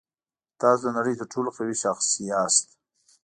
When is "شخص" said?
1.83-2.05